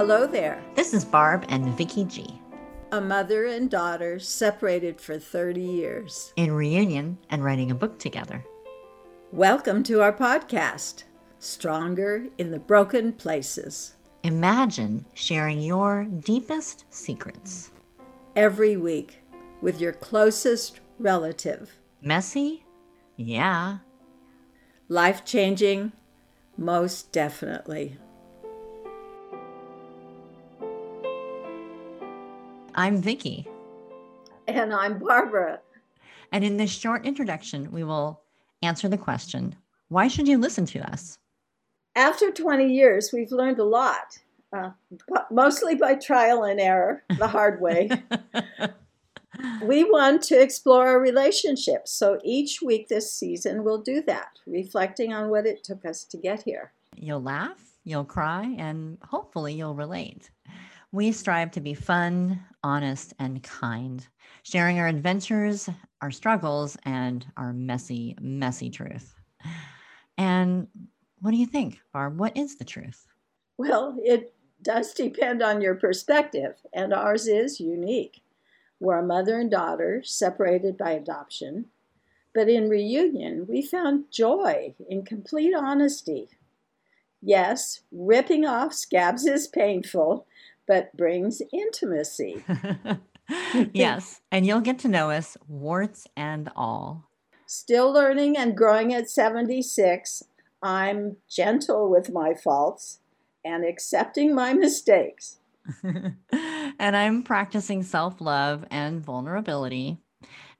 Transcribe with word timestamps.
Hello 0.00 0.26
there. 0.26 0.64
This 0.76 0.94
is 0.94 1.04
Barb 1.04 1.44
and 1.50 1.76
Vicky 1.76 2.06
G. 2.06 2.40
A 2.90 3.02
mother 3.02 3.44
and 3.44 3.70
daughter 3.70 4.18
separated 4.18 4.98
for 4.98 5.18
30 5.18 5.60
years. 5.60 6.32
In 6.36 6.52
reunion 6.52 7.18
and 7.28 7.44
writing 7.44 7.70
a 7.70 7.74
book 7.74 7.98
together. 7.98 8.42
Welcome 9.30 9.82
to 9.82 10.00
our 10.00 10.14
podcast, 10.14 11.02
Stronger 11.38 12.28
in 12.38 12.50
the 12.50 12.58
Broken 12.58 13.12
Places. 13.12 13.96
Imagine 14.22 15.04
sharing 15.12 15.60
your 15.60 16.04
deepest 16.04 16.86
secrets. 16.88 17.70
Every 18.34 18.78
week 18.78 19.18
with 19.60 19.82
your 19.82 19.92
closest 19.92 20.80
relative. 20.98 21.72
Messy? 22.00 22.64
Yeah. 23.18 23.80
Life 24.88 25.26
changing? 25.26 25.92
Most 26.56 27.12
definitely. 27.12 27.98
I'm 32.80 32.96
Vicky. 32.96 33.46
And 34.48 34.72
I'm 34.72 35.00
Barbara. 35.00 35.60
And 36.32 36.42
in 36.42 36.56
this 36.56 36.70
short 36.70 37.04
introduction, 37.04 37.70
we 37.72 37.84
will 37.84 38.22
answer 38.62 38.88
the 38.88 38.96
question 38.96 39.54
why 39.88 40.08
should 40.08 40.26
you 40.26 40.38
listen 40.38 40.64
to 40.64 40.90
us? 40.90 41.18
After 41.94 42.30
20 42.30 42.72
years, 42.72 43.10
we've 43.12 43.32
learned 43.32 43.58
a 43.58 43.64
lot, 43.64 44.16
uh, 44.56 44.70
mostly 45.30 45.74
by 45.74 45.94
trial 45.94 46.44
and 46.44 46.58
error, 46.58 47.04
the 47.18 47.28
hard 47.28 47.60
way. 47.60 47.90
we 49.62 49.84
want 49.84 50.22
to 50.22 50.40
explore 50.40 50.88
our 50.88 51.00
relationships. 51.00 51.92
So 51.92 52.18
each 52.24 52.62
week 52.62 52.88
this 52.88 53.12
season, 53.12 53.62
we'll 53.62 53.82
do 53.82 54.02
that, 54.06 54.38
reflecting 54.46 55.12
on 55.12 55.28
what 55.28 55.44
it 55.44 55.62
took 55.62 55.84
us 55.84 56.04
to 56.04 56.16
get 56.16 56.44
here. 56.44 56.72
You'll 56.96 57.22
laugh, 57.22 57.60
you'll 57.84 58.06
cry, 58.06 58.54
and 58.56 58.96
hopefully 59.02 59.52
you'll 59.52 59.74
relate. 59.74 60.30
We 60.92 61.12
strive 61.12 61.52
to 61.52 61.60
be 61.60 61.74
fun, 61.74 62.40
honest, 62.64 63.14
and 63.20 63.42
kind, 63.42 64.04
sharing 64.42 64.80
our 64.80 64.88
adventures, 64.88 65.68
our 66.02 66.10
struggles, 66.10 66.76
and 66.84 67.24
our 67.36 67.52
messy, 67.52 68.16
messy 68.20 68.70
truth. 68.70 69.14
And 70.18 70.66
what 71.20 71.30
do 71.30 71.36
you 71.36 71.46
think, 71.46 71.78
Barb? 71.92 72.18
What 72.18 72.36
is 72.36 72.56
the 72.56 72.64
truth? 72.64 73.06
Well, 73.56 73.96
it 74.02 74.34
does 74.62 74.92
depend 74.92 75.42
on 75.42 75.60
your 75.60 75.76
perspective, 75.76 76.56
and 76.72 76.92
ours 76.92 77.28
is 77.28 77.60
unique. 77.60 78.22
We're 78.80 78.98
a 78.98 79.06
mother 79.06 79.38
and 79.38 79.50
daughter 79.50 80.02
separated 80.02 80.76
by 80.76 80.90
adoption, 80.90 81.66
but 82.34 82.48
in 82.48 82.68
reunion, 82.68 83.46
we 83.48 83.62
found 83.62 84.10
joy 84.10 84.74
in 84.88 85.04
complete 85.04 85.54
honesty. 85.54 86.28
Yes, 87.22 87.82
ripping 87.92 88.46
off 88.46 88.72
scabs 88.72 89.26
is 89.26 89.46
painful, 89.46 90.26
but 90.70 90.96
brings 90.96 91.42
intimacy. 91.52 92.44
yes, 93.74 94.20
and 94.30 94.46
you'll 94.46 94.60
get 94.60 94.78
to 94.78 94.88
know 94.88 95.10
us, 95.10 95.36
warts 95.48 96.06
and 96.16 96.48
all. 96.54 97.10
Still 97.46 97.92
learning 97.92 98.36
and 98.36 98.56
growing 98.56 98.94
at 98.94 99.10
76, 99.10 100.22
I'm 100.62 101.16
gentle 101.28 101.90
with 101.90 102.12
my 102.12 102.34
faults 102.34 103.00
and 103.44 103.64
accepting 103.64 104.32
my 104.32 104.52
mistakes. 104.52 105.38
and 105.82 106.96
I'm 106.96 107.24
practicing 107.24 107.82
self 107.82 108.20
love 108.20 108.64
and 108.70 109.04
vulnerability. 109.04 109.98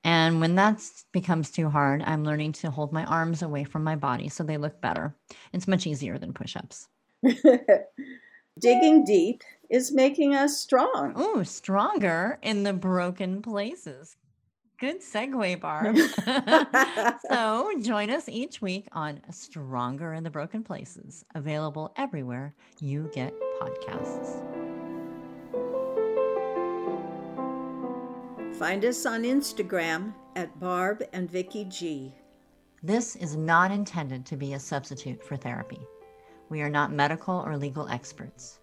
And 0.02 0.40
when 0.40 0.56
that 0.56 0.82
becomes 1.12 1.52
too 1.52 1.70
hard, 1.70 2.02
I'm 2.04 2.24
learning 2.24 2.52
to 2.54 2.72
hold 2.72 2.92
my 2.92 3.04
arms 3.04 3.42
away 3.42 3.62
from 3.62 3.84
my 3.84 3.94
body 3.94 4.28
so 4.28 4.42
they 4.42 4.56
look 4.56 4.80
better. 4.80 5.14
It's 5.52 5.68
much 5.68 5.86
easier 5.86 6.18
than 6.18 6.32
push 6.32 6.56
ups. 6.56 6.88
Digging 8.58 9.04
deep 9.04 9.44
is 9.70 9.92
making 9.92 10.34
us 10.34 10.58
strong. 10.58 11.12
Oh, 11.14 11.42
stronger 11.44 12.38
in 12.42 12.64
the 12.64 12.72
broken 12.72 13.40
places. 13.40 14.16
Good 14.80 15.02
segue, 15.02 15.60
Barb. 15.60 15.96
so 17.30 17.70
join 17.82 18.10
us 18.10 18.28
each 18.28 18.62
week 18.62 18.88
on 18.92 19.20
Stronger 19.30 20.14
in 20.14 20.24
the 20.24 20.30
Broken 20.30 20.64
Places, 20.64 21.22
available 21.34 21.92
everywhere 21.96 22.54
you 22.80 23.10
get 23.12 23.34
podcasts. 23.60 24.40
Find 28.56 28.84
us 28.86 29.04
on 29.04 29.24
Instagram 29.24 30.14
at 30.34 30.58
Barb 30.58 31.02
and 31.12 31.30
Vicky 31.30 31.66
G. 31.66 32.14
This 32.82 33.16
is 33.16 33.36
not 33.36 33.70
intended 33.70 34.24
to 34.26 34.36
be 34.36 34.54
a 34.54 34.58
substitute 34.58 35.22
for 35.22 35.36
therapy. 35.36 35.80
We 36.48 36.62
are 36.62 36.70
not 36.70 36.90
medical 36.90 37.34
or 37.34 37.58
legal 37.58 37.86
experts. 37.88 38.60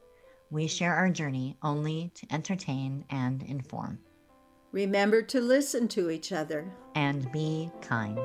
We 0.50 0.68
share 0.68 0.96
our 0.96 1.10
journey 1.10 1.58
only 1.62 2.12
to 2.16 2.34
entertain 2.34 3.06
and 3.10 3.44
inform. 3.44 4.00
Remember 4.72 5.22
to 5.24 5.42
listen 5.42 5.88
to 5.90 6.10
each 6.10 6.32
other 6.32 6.72
and 6.96 7.32
be 7.32 7.70
kind. 7.82 8.20